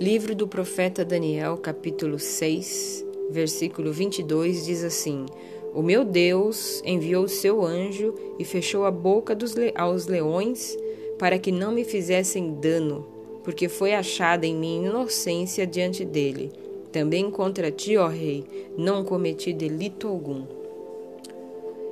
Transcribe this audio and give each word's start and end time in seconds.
Livro 0.00 0.32
do 0.32 0.46
profeta 0.46 1.04
Daniel, 1.04 1.56
capítulo 1.56 2.20
6, 2.20 3.04
versículo 3.30 3.92
22 3.92 4.64
diz 4.64 4.84
assim: 4.84 5.26
O 5.74 5.82
meu 5.82 6.04
Deus 6.04 6.80
enviou 6.84 7.24
o 7.24 7.28
seu 7.28 7.64
anjo 7.64 8.14
e 8.38 8.44
fechou 8.44 8.84
a 8.84 8.92
boca 8.92 9.36
le 9.56 9.72
aos 9.74 10.06
leões 10.06 10.78
para 11.18 11.36
que 11.36 11.50
não 11.50 11.72
me 11.72 11.82
fizessem 11.82 12.54
dano, 12.60 13.08
porque 13.42 13.68
foi 13.68 13.92
achada 13.92 14.46
em 14.46 14.54
mim 14.54 14.84
inocência 14.84 15.66
diante 15.66 16.04
dele. 16.04 16.52
Também 16.92 17.28
contra 17.28 17.72
ti, 17.72 17.96
ó 17.96 18.06
rei, 18.06 18.44
não 18.76 19.04
cometi 19.04 19.52
delito 19.52 20.06
algum. 20.06 20.44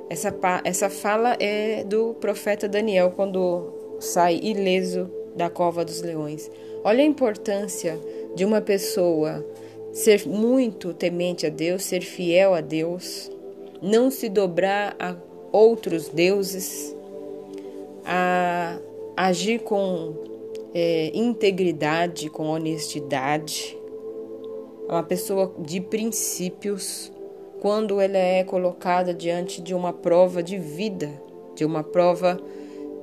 Essa, 0.09 0.33
essa 0.63 0.89
fala 0.89 1.35
é 1.41 1.83
do 1.83 2.13
profeta 2.13 2.69
Daniel 2.69 3.11
quando 3.13 3.97
sai 3.99 4.39
ileso 4.41 5.11
da 5.35 5.49
cova 5.49 5.83
dos 5.83 6.01
leões. 6.01 6.49
Olha 6.83 7.03
a 7.03 7.05
importância 7.05 7.99
de 8.35 8.45
uma 8.45 8.61
pessoa 8.61 9.45
ser 9.91 10.27
muito 10.27 10.93
temente 10.93 11.45
a 11.45 11.49
Deus, 11.49 11.83
ser 11.83 12.01
fiel 12.01 12.53
a 12.53 12.61
Deus, 12.61 13.31
não 13.81 14.11
se 14.11 14.29
dobrar 14.29 14.95
a 14.99 15.15
outros 15.51 16.07
deuses, 16.09 16.95
a 18.05 18.77
agir 19.15 19.59
com 19.59 20.13
é, 20.73 21.11
integridade, 21.13 22.29
com 22.29 22.47
honestidade. 22.47 23.77
É 24.87 24.91
uma 24.91 25.03
pessoa 25.03 25.53
de 25.59 25.81
princípios 25.81 27.11
quando 27.59 27.99
ela 27.99 28.17
é 28.17 28.43
colocada 28.43 29.13
diante 29.13 29.61
de 29.61 29.73
uma 29.73 29.91
prova 29.91 30.43
de 30.43 30.57
vida, 30.57 31.09
de 31.55 31.65
uma 31.65 31.83
prova, 31.83 32.39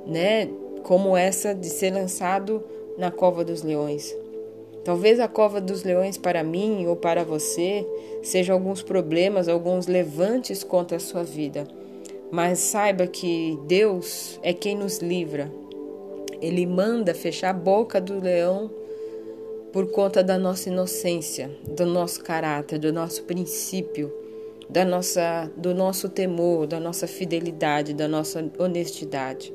né, 0.06 0.48
como 0.84 1.16
essa 1.16 1.54
de 1.54 1.68
ser 1.68 1.92
lançado 1.92 2.62
na 2.96 3.10
cova 3.10 3.44
dos 3.44 3.62
leões. 3.62 4.14
Talvez 4.84 5.18
a 5.18 5.26
cova 5.26 5.60
dos 5.60 5.82
leões 5.82 6.18
para 6.18 6.44
mim 6.44 6.86
ou 6.86 6.94
para 6.94 7.24
você 7.24 7.86
seja 8.22 8.52
alguns 8.52 8.82
problemas, 8.82 9.48
alguns 9.48 9.86
levantes 9.86 10.62
contra 10.62 10.98
a 10.98 11.00
sua 11.00 11.24
vida. 11.24 11.66
Mas 12.30 12.58
saiba 12.58 13.06
que 13.06 13.58
Deus 13.66 14.38
é 14.42 14.52
quem 14.52 14.76
nos 14.76 14.98
livra. 14.98 15.50
Ele 16.40 16.66
manda 16.66 17.14
fechar 17.14 17.50
a 17.50 17.54
boca 17.54 17.98
do 18.00 18.20
leão 18.20 18.70
por 19.72 19.90
conta 19.90 20.22
da 20.22 20.38
nossa 20.38 20.68
inocência, 20.68 21.50
do 21.66 21.86
nosso 21.86 22.22
caráter, 22.22 22.78
do 22.78 22.92
nosso 22.92 23.22
princípio, 23.22 24.12
da 24.68 24.84
nossa, 24.84 25.50
do 25.56 25.74
nosso 25.74 26.08
temor, 26.08 26.66
da 26.66 26.78
nossa 26.78 27.06
fidelidade, 27.06 27.94
da 27.94 28.06
nossa 28.06 28.44
honestidade. 28.58 29.52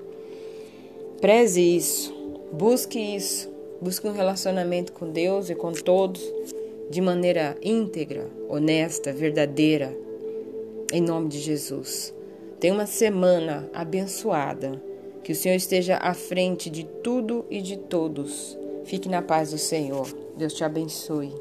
Preze 1.21 1.61
isso, 1.61 2.13
busque 2.51 2.99
isso, 2.99 3.49
busque 3.81 4.07
um 4.07 4.11
relacionamento 4.11 4.93
com 4.93 5.09
Deus 5.09 5.49
e 5.49 5.55
com 5.55 5.71
todos 5.71 6.21
de 6.89 7.01
maneira 7.01 7.55
íntegra, 7.61 8.27
honesta, 8.47 9.13
verdadeira, 9.13 9.95
em 10.91 11.01
nome 11.01 11.29
de 11.29 11.39
Jesus. 11.39 12.13
Tenha 12.59 12.73
uma 12.73 12.87
semana 12.87 13.69
abençoada 13.73 14.81
que 15.23 15.31
o 15.31 15.35
Senhor 15.35 15.55
esteja 15.55 15.97
à 15.97 16.13
frente 16.13 16.69
de 16.69 16.83
tudo 16.83 17.45
e 17.49 17.61
de 17.61 17.77
todos. 17.77 18.57
Fique 18.85 19.07
na 19.07 19.21
paz 19.21 19.51
do 19.51 19.57
Senhor. 19.57 20.07
Deus 20.35 20.53
te 20.53 20.63
abençoe. 20.63 21.31